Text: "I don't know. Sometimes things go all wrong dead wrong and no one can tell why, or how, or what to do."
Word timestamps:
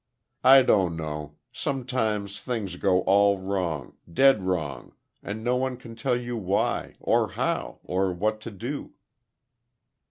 "I 0.43 0.63
don't 0.63 0.97
know. 0.97 1.35
Sometimes 1.53 2.41
things 2.41 2.77
go 2.77 3.01
all 3.01 3.37
wrong 3.37 3.97
dead 4.11 4.41
wrong 4.41 4.93
and 5.21 5.43
no 5.43 5.55
one 5.57 5.77
can 5.77 5.95
tell 5.95 6.17
why, 6.37 6.95
or 6.99 7.27
how, 7.33 7.77
or 7.83 8.11
what 8.11 8.41
to 8.41 8.49
do." 8.49 8.93